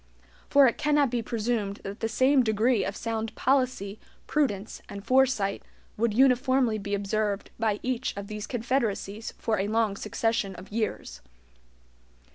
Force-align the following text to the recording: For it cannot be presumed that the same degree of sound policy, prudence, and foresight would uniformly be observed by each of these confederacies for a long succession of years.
For 0.49 0.65
it 0.65 0.79
cannot 0.79 1.11
be 1.11 1.21
presumed 1.21 1.79
that 1.83 1.99
the 1.99 2.09
same 2.09 2.41
degree 2.41 2.83
of 2.83 2.95
sound 2.95 3.35
policy, 3.35 3.99
prudence, 4.25 4.81
and 4.89 5.05
foresight 5.05 5.61
would 5.95 6.11
uniformly 6.11 6.79
be 6.79 6.95
observed 6.95 7.51
by 7.59 7.79
each 7.83 8.17
of 8.17 8.25
these 8.25 8.47
confederacies 8.47 9.35
for 9.37 9.59
a 9.59 9.67
long 9.67 9.95
succession 9.95 10.55
of 10.55 10.71
years. 10.71 11.21